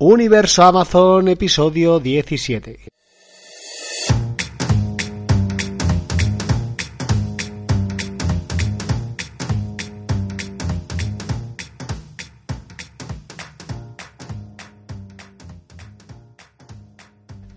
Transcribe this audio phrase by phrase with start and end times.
[0.00, 2.88] Universo Amazon, episodio 17.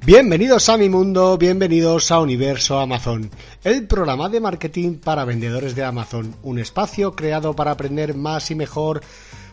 [0.05, 3.31] Bienvenidos a mi mundo, bienvenidos a Universo Amazon,
[3.63, 8.55] el programa de marketing para vendedores de Amazon, un espacio creado para aprender más y
[8.55, 9.01] mejor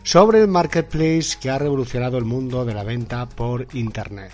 [0.05, 4.31] sobre el marketplace que ha revolucionado el mundo de la venta por Internet.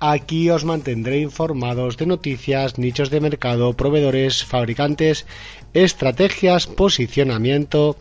[0.00, 5.24] Aquí os mantendré informados de noticias, nichos de mercado, proveedores, fabricantes,
[5.72, 7.96] estrategias, posicionamiento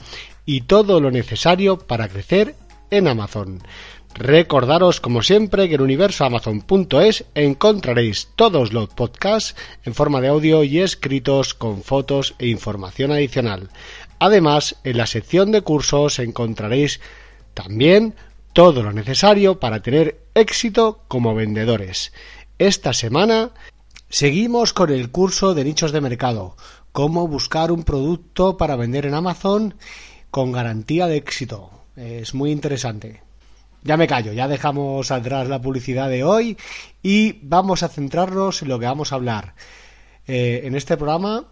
[0.45, 2.55] y todo lo necesario para crecer
[2.89, 3.61] en Amazon.
[4.15, 10.79] Recordaros, como siempre, que en universoamazon.es encontraréis todos los podcasts en forma de audio y
[10.79, 13.69] escritos con fotos e información adicional.
[14.19, 17.01] Además, en la sección de cursos encontraréis
[17.53, 18.15] también
[18.53, 22.13] todo lo necesario para tener éxito como vendedores.
[22.57, 23.51] Esta semana
[24.09, 26.55] seguimos con el curso de nichos de mercado,
[26.93, 29.75] cómo buscar un producto para vender en Amazon
[30.31, 31.69] con garantía de éxito.
[31.97, 33.21] Es muy interesante.
[33.83, 36.57] Ya me callo, ya dejamos atrás la publicidad de hoy
[37.03, 39.53] y vamos a centrarnos en lo que vamos a hablar.
[40.27, 41.45] Eh, en este programa,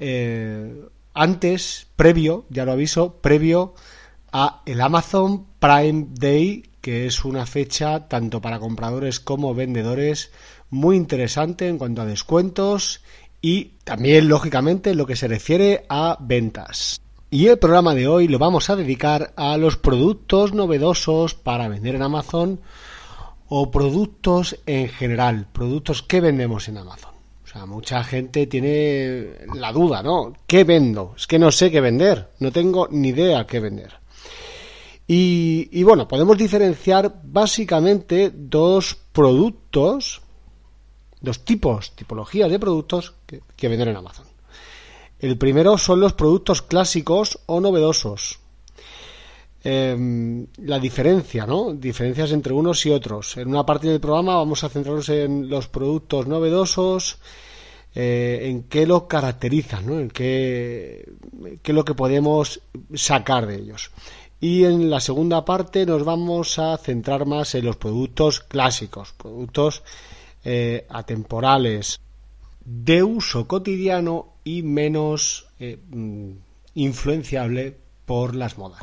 [0.00, 0.82] eh,
[1.18, 3.74] antes, previo, ya lo aviso, previo
[4.32, 10.30] a el Amazon Prime Day, que es una fecha tanto para compradores como vendedores
[10.70, 13.02] muy interesante en cuanto a descuentos
[13.40, 17.00] y también, lógicamente, en lo que se refiere a ventas.
[17.30, 21.96] Y el programa de hoy lo vamos a dedicar a los productos novedosos para vender
[21.96, 22.60] en Amazon
[23.48, 27.17] o productos en general, productos que vendemos en Amazon.
[27.48, 30.34] O sea, mucha gente tiene la duda, ¿no?
[30.46, 31.14] ¿Qué vendo?
[31.16, 33.94] Es que no sé qué vender, no tengo ni idea qué vender.
[35.06, 40.20] Y, bueno, podemos diferenciar básicamente dos productos,
[41.22, 44.26] dos tipos, tipologías de productos que, que vender en Amazon.
[45.18, 48.40] El primero son los productos clásicos o novedosos.
[49.70, 51.74] Em, la diferencia, ¿no?
[51.74, 53.36] Diferencias entre unos y otros.
[53.36, 57.18] En una parte del programa vamos a centrarnos en los productos novedosos,
[57.94, 60.00] eh, en qué los caracterizan, ¿no?
[60.00, 61.12] En qué,
[61.62, 62.62] es lo que podemos
[62.94, 63.90] sacar de ellos.
[64.40, 69.82] Y en la segunda parte nos vamos a centrar más en los productos clásicos, productos
[70.44, 72.00] eh, atemporales,
[72.64, 76.30] de uso cotidiano y menos eh, mm,
[76.76, 77.76] influenciable
[78.06, 78.80] por las modas.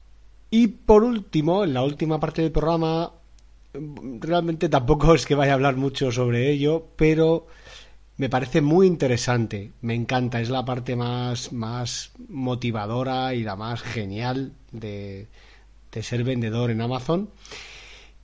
[0.50, 3.12] Y por último, en la última parte del programa,
[3.74, 7.48] realmente tampoco es que vaya a hablar mucho sobre ello, pero
[8.18, 13.82] me parece muy interesante, me encanta, es la parte más, más motivadora y la más
[13.82, 15.28] genial de,
[15.92, 17.30] de ser vendedor en Amazon.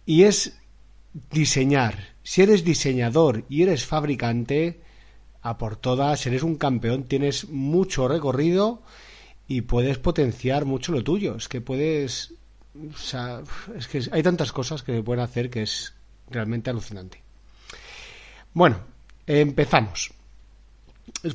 [0.05, 0.57] Y es
[1.31, 2.11] diseñar.
[2.23, 4.81] Si eres diseñador y eres fabricante,
[5.41, 8.83] a por todas, eres un campeón, tienes mucho recorrido
[9.51, 11.35] y puedes potenciar mucho lo tuyo.
[11.35, 12.33] Es que puedes.
[13.75, 15.93] Es que hay tantas cosas que pueden hacer que es
[16.29, 17.21] realmente alucinante.
[18.53, 18.77] Bueno,
[19.27, 20.13] empezamos.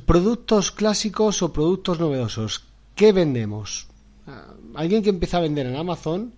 [0.07, 2.63] Productos clásicos o productos novedosos.
[2.95, 3.87] ¿Qué vendemos?
[4.25, 6.33] Ah, alguien que empieza a vender en Amazon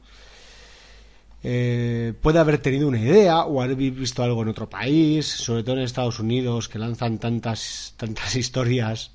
[1.41, 5.77] eh, puede haber tenido una idea o haber visto algo en otro país, sobre todo
[5.77, 9.11] en Estados Unidos, que lanzan tantas, tantas historias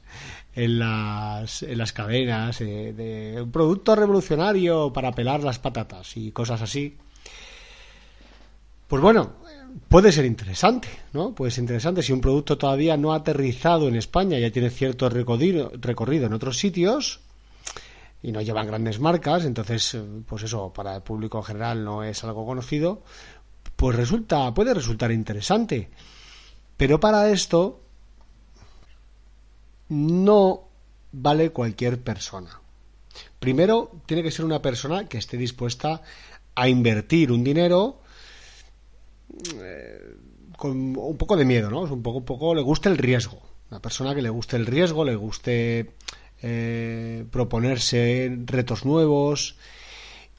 [0.55, 6.63] en las, en las cadenas eh, un producto revolucionario para pelar las patatas y cosas
[6.63, 6.97] así.
[8.87, 9.33] Pues bueno,
[9.89, 11.35] puede ser interesante, ¿no?
[11.35, 15.09] Puede ser interesante si un producto todavía no ha aterrizado en España, ya tiene cierto
[15.09, 17.21] recorrido, recorrido en otros sitios,
[18.23, 22.05] y no llevan grandes marcas, entonces, eh, pues eso, para el público en general no
[22.05, 23.03] es algo conocido,
[23.77, 25.91] pues resulta, puede resultar interesante.
[26.77, 27.84] Pero para esto
[29.95, 30.69] no
[31.13, 32.61] vale cualquier persona.
[33.39, 36.03] Primero, tiene que ser una persona que esté dispuesta
[36.55, 38.01] a invertir un dinero
[39.55, 40.17] eh,
[40.57, 41.83] con un poco de miedo, ¿no?
[41.83, 43.41] Un poco, un poco le guste el riesgo.
[43.71, 45.91] Una persona que le guste el riesgo, le guste
[46.43, 49.57] eh, proponerse retos nuevos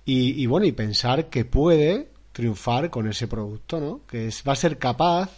[0.05, 4.01] y, bueno, y pensar que puede triunfar con ese producto, ¿no?
[4.07, 5.31] Que es, va a ser capaz,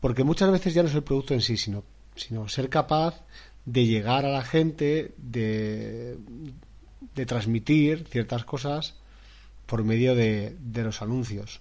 [0.00, 1.84] porque muchas veces ya no es el producto en sí, sino,
[2.16, 3.22] sino ser capaz
[3.64, 6.16] de llegar a la gente, de,
[7.14, 8.94] de transmitir ciertas cosas
[9.66, 11.60] por medio de, de los anuncios.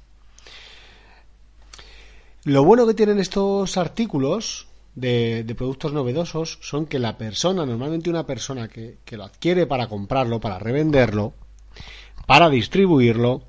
[2.45, 8.25] Lo bueno que tienen estos artículos de, productos novedosos son que la persona, normalmente una
[8.25, 11.33] persona que, que, lo adquiere para comprarlo, para revenderlo,
[12.25, 13.43] para distribuirlo,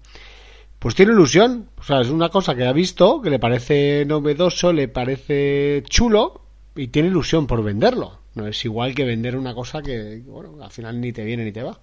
[0.78, 1.68] pues tiene ilusión.
[1.78, 6.49] O sea, es una cosa que ha visto, que le parece novedoso, le parece chulo
[6.76, 8.20] y tiene ilusión por venderlo.
[8.34, 11.52] No es igual que vender una cosa que, bueno, al final ni te viene ni
[11.52, 11.78] te va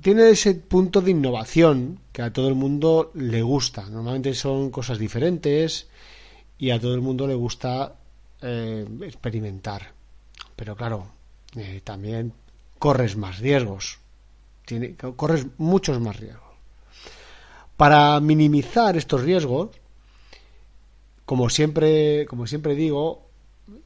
[0.00, 3.88] tiene ese punto de innovación que a todo el mundo le gusta.
[3.88, 5.88] Normalmente son cosas diferentes
[6.58, 7.96] y a todo el mundo le gusta
[8.40, 9.92] eh, experimentar.
[10.54, 11.08] Pero claro,
[11.56, 12.32] eh, también
[12.78, 13.98] corres más riesgos.
[14.64, 16.42] Tiene, corres muchos más riesgos.
[17.76, 19.70] Para minimizar estos riesgos,
[21.24, 23.28] como siempre, como siempre digo,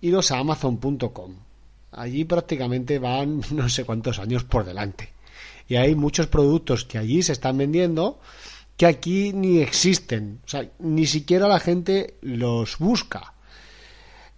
[0.00, 1.36] iros a amazon.com.
[1.92, 5.18] Allí prácticamente van no sé cuántos años por delante
[5.68, 8.18] y hay muchos productos que allí se están vendiendo
[8.76, 13.34] que aquí ni existen, o sea, ni siquiera la gente los busca.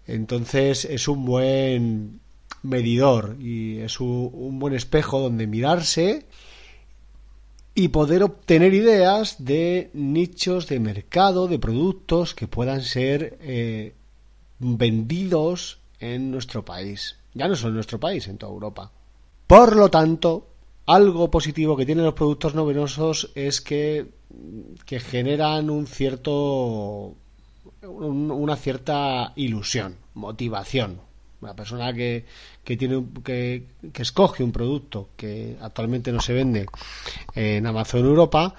[0.06, 2.20] Entonces es un buen
[2.62, 6.26] medidor y es un, buen espejo donde mirarse
[7.74, 13.94] y poder obtener ideas de nichos de mercado, de productos que puedan ser eh,
[14.58, 17.16] vendidos en nuestro país.
[17.34, 18.90] Ya no solo en nuestro país, en toda Europa.
[19.46, 20.48] Por lo tanto,
[20.86, 24.10] algo positivo que tienen los productos novedosos es que,
[24.84, 27.14] que generan un cierto
[27.82, 31.00] una cierta ilusión, motivación.
[31.40, 32.26] Una persona que,
[32.64, 36.66] que tiene que, que, escoge un producto que actualmente no se vende
[37.34, 38.54] en Amazon Europa,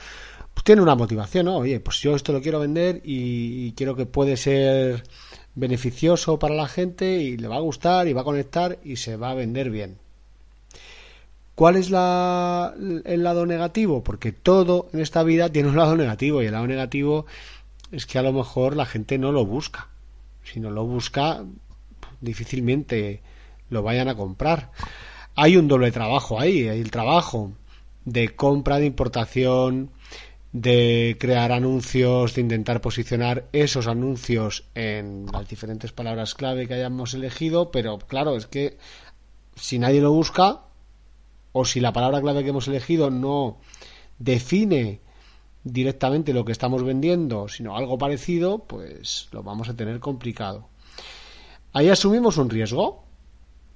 [0.53, 1.57] pues tiene una motivación, ¿no?
[1.57, 5.03] Oye, pues yo esto lo quiero vender y, y quiero que puede ser
[5.55, 9.15] beneficioso para la gente y le va a gustar y va a conectar y se
[9.17, 9.97] va a vender bien.
[11.55, 12.73] ¿Cuál es la,
[13.05, 14.03] el lado negativo?
[14.03, 17.25] Porque todo en esta vida tiene un lado negativo y el lado negativo
[17.91, 19.89] es que a lo mejor la gente no lo busca.
[20.43, 21.43] Si no lo busca,
[22.21, 23.21] difícilmente
[23.69, 24.71] lo vayan a comprar.
[25.35, 27.51] Hay un doble trabajo ahí, hay el trabajo
[28.05, 29.91] de compra, de importación,
[30.51, 37.13] de crear anuncios, de intentar posicionar esos anuncios en las diferentes palabras clave que hayamos
[37.13, 38.77] elegido, pero claro, es que
[39.55, 40.61] si nadie lo busca,
[41.53, 43.57] o si la palabra clave que hemos elegido no
[44.19, 45.01] define
[45.63, 50.70] directamente lo que estamos vendiendo, sino algo parecido, pues lo vamos a tener complicado.
[51.73, 53.03] Ahí asumimos un riesgo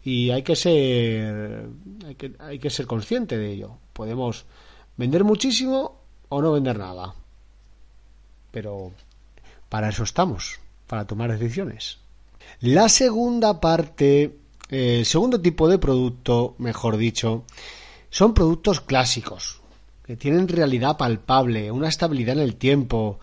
[0.03, 1.69] y hay que ser
[2.05, 3.77] hay que, hay que ser consciente de ello.
[3.93, 4.45] Podemos
[4.97, 7.15] vender muchísimo o no vender nada.
[8.51, 8.91] Pero
[9.69, 11.99] para eso estamos, para tomar decisiones.
[12.61, 14.39] La segunda parte
[14.69, 17.43] el segundo tipo de producto, mejor dicho,
[18.09, 19.61] son productos clásicos,
[20.03, 23.19] que tienen realidad palpable, una estabilidad en el tiempo.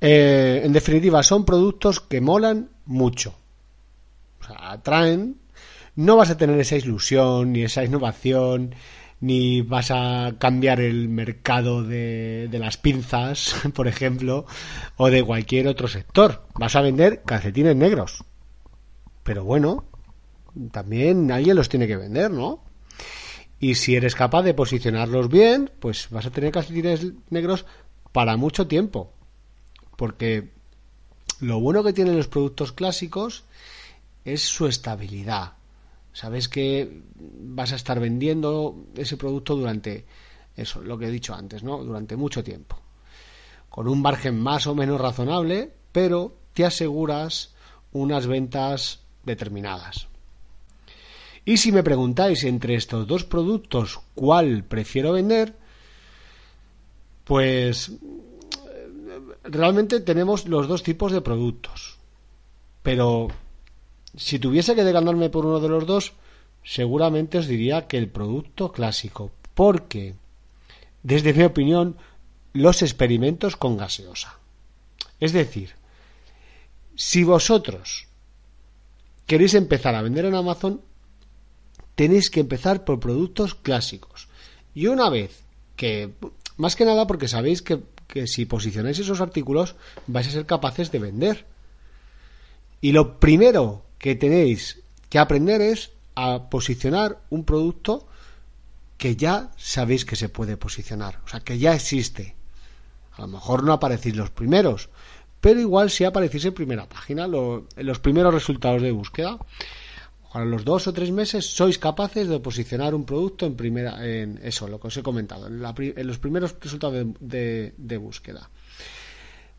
[0.00, 3.34] Eh, en definitiva, son productos que molan mucho.
[4.40, 5.36] O sea, atraen.
[5.94, 8.74] No vas a tener esa ilusión, ni esa innovación,
[9.20, 14.46] ni vas a cambiar el mercado de, las pinzas, por ejemplo,
[14.96, 16.46] o de cualquier otro sector.
[16.54, 18.24] Vas a vender calcetines negros
[19.22, 19.84] pero bueno,
[20.70, 22.62] también alguien los tiene que vender, ¿no?
[23.58, 27.64] Y si eres capaz de posicionarlos bien, pues vas a tener calcetines negros
[28.10, 29.12] para mucho tiempo.
[29.96, 30.50] Porque
[31.42, 33.42] lo bueno que tienen los productos clásicos
[34.24, 35.54] es su estabilidad.
[36.12, 40.04] Sabes que vas a estar vendiendo ese producto durante
[40.56, 41.82] eso, lo que he dicho antes, ¿no?
[41.82, 42.78] Durante mucho tiempo.
[43.68, 47.54] Con un margen más o menos razonable, pero te aseguras
[47.92, 50.06] unas ventas determinadas.
[51.44, 55.56] Y si me preguntáis entre estos dos productos cuál prefiero vender,
[57.24, 57.90] pues
[59.44, 61.98] realmente tenemos los dos tipos de productos.
[62.82, 63.28] Pero
[64.16, 66.12] si tuviese que decantarme por uno de los dos,
[66.64, 70.14] seguramente os diría que el producto clásico, porque,
[71.02, 71.96] desde mi opinión,
[72.52, 74.38] los experimentos con gaseosa.
[75.20, 75.74] Es decir,
[76.94, 78.06] si vosotros
[79.26, 80.80] queréis empezar a vender en Amazon,
[81.94, 84.28] tenéis que empezar por productos clásicos.
[84.74, 85.42] Y una vez
[85.76, 86.12] que,
[86.56, 87.80] más que nada porque sabéis que,
[88.12, 89.74] que si posicionáis esos artículos
[90.06, 91.46] vais a ser capaces de vender.
[92.84, 98.06] Y lo primero que tenéis que aprender es a posicionar un producto
[98.98, 102.36] que ya sabéis que se puede posicionar, o sea, que ya existe.
[103.16, 104.90] A lo mejor no aparecéis los primeros,
[105.40, 109.38] pero igual si aparecéis en primera página, en los primeros resultados de búsqueda.
[110.32, 114.40] A los dos o tres meses sois capaces de posicionar un producto en primera, en
[114.42, 118.48] eso, lo que os he comentado, en, los primeros resultados de, de búsqueda.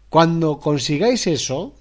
[0.09, 1.73] Cuando consigáis eso,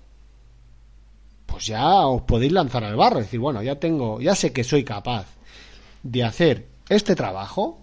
[1.46, 4.84] pues ya os podéis lanzar al barro, decir, bueno, ya tengo, ya sé que soy
[4.84, 5.26] capaz
[6.02, 7.80] de hacer este trabajo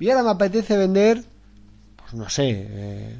[0.00, 1.24] y ahora me apetece vender,
[1.96, 3.16] pues no sé, eh,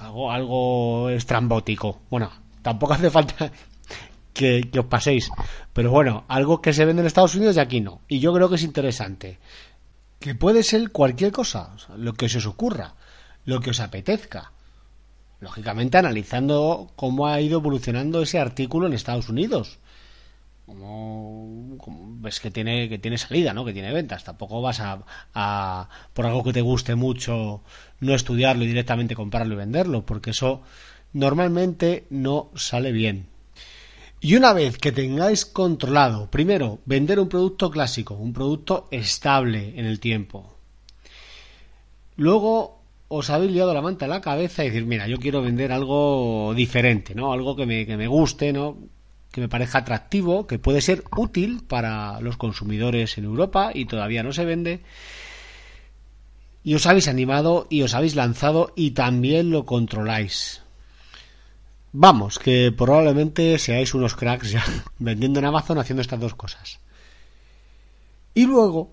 [0.00, 2.00] algo, algo estrambótico.
[2.10, 2.30] Bueno,
[2.62, 3.50] tampoco hace falta
[4.34, 5.30] que, os paséis,
[5.72, 8.02] pero bueno, algo que se vende en Estados Unidos y aquí no.
[8.08, 9.38] Y yo creo que es interesante.
[10.20, 12.94] Que puede ser cualquier cosa, lo que os ocurra,
[13.44, 14.52] lo que os apetezca.
[15.40, 19.78] Lógicamente analizando cómo ha ido evolucionando ese artículo en Estados Unidos
[20.66, 21.78] como,
[22.20, 26.42] ves que tiene que tiene salida no que tiene ventas tampoco vas a, por algo
[26.42, 27.62] que te guste mucho
[28.00, 30.62] no estudiarlo y directamente comprarlo y venderlo porque eso
[31.12, 33.33] normalmente no sale bien
[34.24, 39.86] y una vez que tengáis controlado primero vender un producto clásico un producto estable en
[39.86, 40.56] el tiempo
[42.16, 45.70] luego os habéis liado la manta en la cabeza y decir, mira, yo quiero vender
[45.70, 47.32] algo diferente, ¿no?
[47.32, 48.76] Algo que me, que me guste, ¿no?
[49.34, 54.22] que me parezca atractivo, que puede ser útil para los consumidores en Europa y todavía
[54.22, 54.80] no se vende.
[56.62, 60.63] Y os habéis animado y os habéis lanzado y también lo controláis.
[61.96, 64.64] Vamos, que probablemente seáis unos cracks ya
[64.98, 66.80] vendiendo en Amazon haciendo estas dos cosas.
[68.34, 68.90] Y luego,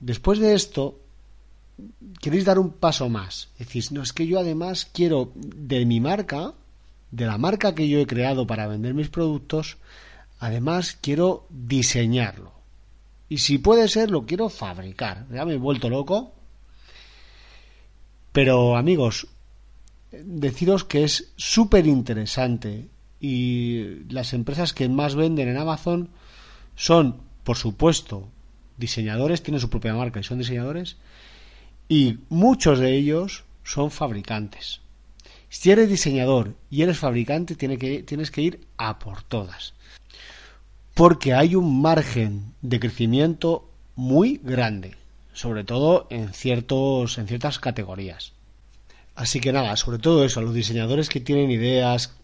[0.00, 1.00] después de esto,
[2.20, 3.48] queréis dar un paso más.
[3.58, 6.52] Decís, no, es que yo además quiero de mi marca
[7.10, 9.78] de la marca que yo he creado para vender mis productos,
[10.38, 12.52] además quiero diseñarlo.
[13.30, 15.26] Y si puede ser, lo quiero fabricar.
[15.32, 16.32] Ya me he vuelto loco.
[18.32, 19.26] Pero amigos,
[20.24, 22.88] deciros que es súper interesante
[23.20, 26.10] y las empresas que más venden en Amazon
[26.74, 28.28] son, por supuesto,
[28.76, 30.96] diseñadores, tienen su propia marca y son diseñadores,
[31.88, 34.80] y muchos de ellos son fabricantes.
[35.48, 39.74] Si eres diseñador y eres fabricante, que, tienes que ir a por todas.
[40.94, 44.94] Porque hay un margen de crecimiento muy grande,
[45.32, 48.32] sobre todo en, ciertos, en ciertas categorías.
[49.16, 52.14] Así que nada, sobre todo eso, a los diseñadores que tienen ideas,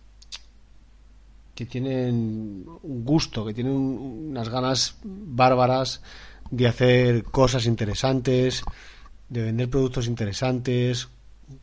[1.54, 6.02] que tienen un gusto, que tienen unas ganas bárbaras
[6.50, 8.62] de hacer cosas interesantes,
[9.30, 11.08] de vender productos interesantes,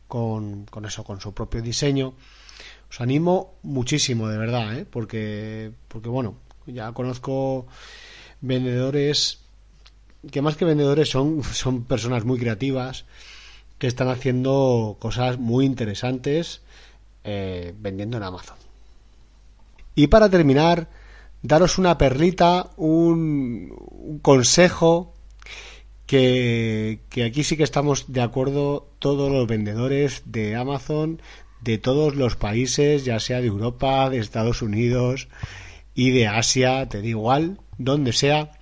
[0.08, 2.14] con, con eso, con su propio diseño.
[2.90, 4.84] Os animo muchísimo, de verdad, ¿eh?
[4.84, 7.68] porque, porque bueno, ya conozco
[8.40, 9.38] vendedores
[10.30, 13.06] que más que vendedores son, son personas muy creativas
[13.80, 16.60] que están haciendo cosas muy interesantes
[17.24, 18.56] eh, vendiendo en Amazon.
[19.94, 20.88] Y para terminar,
[21.42, 25.14] daros una perlita, un, un consejo
[26.10, 31.22] que, aquí sí que estamos de acuerdo todos los vendedores de Amazon
[31.62, 35.28] de todos los países, ya sea de Europa, de Estados Unidos
[35.94, 38.52] y de Asia, te da igual, donde sea.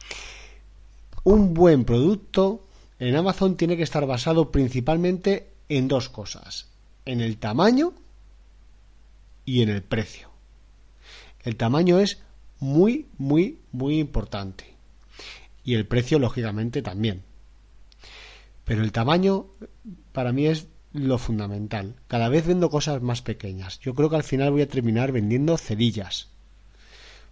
[1.25, 2.68] Un buen producto
[2.99, 6.69] en Amazon tiene que estar basado principalmente en dos cosas,
[7.05, 7.93] en el tamaño
[9.45, 10.31] y en el precio.
[11.43, 12.19] El tamaño es
[12.61, 14.65] muy, muy, muy importante.
[15.65, 17.23] Y el precio, lógicamente, también.
[18.65, 19.47] Pero el tamaño
[20.13, 21.95] para mí es lo fundamental.
[22.09, 23.79] Cada vez vendo cosas más pequeñas.
[23.81, 26.29] Yo creo que al final voy a terminar vendiendo cerillas.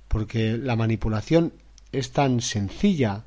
[0.09, 1.53] Porque la manipulación
[1.93, 3.25] es tan sencilla,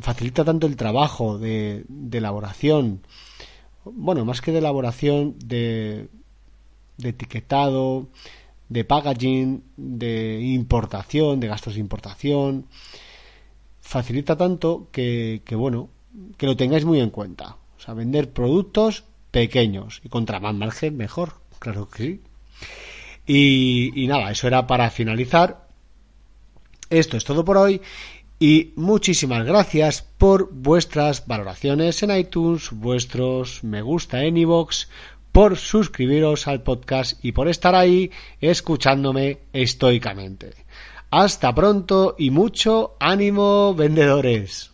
[0.00, 3.02] facilita tanto el trabajo de, elaboración,
[3.84, 6.08] bueno, más que de elaboración, de,
[6.98, 8.08] de etiquetado,
[8.68, 12.66] de packaging, de importación, de gastos de importación,
[13.80, 15.88] facilita tanto que, que bueno,
[16.36, 17.56] que lo tengáis muy en cuenta.
[17.76, 22.20] O sea, vender productos pequeños y contra más margen mejor, claro que sí.
[23.26, 25.68] Y, y nada, eso era para finalizar.
[26.90, 27.80] Esto es todo por hoy
[28.42, 34.86] y muchísimas gracias por vuestras valoraciones en iTunes, vuestros me gusta en iVoox,
[35.30, 40.54] por suscribiros al podcast y por estar ahí escuchándome estoicamente.
[41.10, 44.70] Hasta pronto y mucho ánimo vendedores.